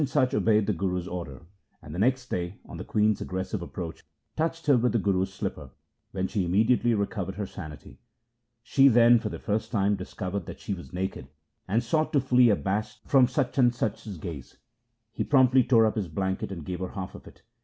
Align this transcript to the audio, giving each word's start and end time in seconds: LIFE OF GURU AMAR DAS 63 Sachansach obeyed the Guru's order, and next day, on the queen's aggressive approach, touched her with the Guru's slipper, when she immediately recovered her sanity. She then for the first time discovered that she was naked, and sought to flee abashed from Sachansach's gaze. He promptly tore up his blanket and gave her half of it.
LIFE 0.01 0.07
OF 0.07 0.13
GURU 0.15 0.23
AMAR 0.23 0.25
DAS 0.25 0.39
63 0.39 0.55
Sachansach 0.55 0.57
obeyed 0.57 0.65
the 0.65 0.73
Guru's 0.73 1.07
order, 1.07 1.41
and 1.83 1.93
next 1.99 2.29
day, 2.31 2.59
on 2.65 2.77
the 2.77 2.83
queen's 2.83 3.21
aggressive 3.21 3.61
approach, 3.61 4.03
touched 4.35 4.65
her 4.65 4.75
with 4.75 4.91
the 4.93 4.97
Guru's 4.97 5.31
slipper, 5.31 5.69
when 6.09 6.27
she 6.27 6.43
immediately 6.43 6.95
recovered 6.95 7.35
her 7.35 7.45
sanity. 7.45 7.99
She 8.63 8.87
then 8.87 9.19
for 9.19 9.29
the 9.29 9.37
first 9.37 9.71
time 9.71 9.95
discovered 9.95 10.47
that 10.47 10.59
she 10.59 10.73
was 10.73 10.91
naked, 10.91 11.27
and 11.67 11.83
sought 11.83 12.11
to 12.13 12.19
flee 12.19 12.49
abashed 12.49 13.07
from 13.07 13.27
Sachansach's 13.27 14.17
gaze. 14.17 14.57
He 15.11 15.23
promptly 15.23 15.63
tore 15.63 15.85
up 15.85 15.93
his 15.97 16.07
blanket 16.07 16.51
and 16.51 16.65
gave 16.65 16.79
her 16.79 16.93
half 16.93 17.13
of 17.13 17.27
it. 17.27 17.43